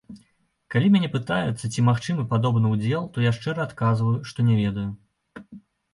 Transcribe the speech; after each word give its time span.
Калі 0.75 0.87
мяне 0.93 1.09
пытаюцца, 1.15 1.69
ці 1.75 1.83
магчымы 1.89 2.25
падобны 2.33 2.67
ўдзел, 2.75 3.03
то 3.19 3.27
я 3.29 3.35
шчыра 3.39 3.61
адказваю, 3.69 4.17
што 4.31 4.39
не 4.49 4.55
ведаю. 4.65 4.91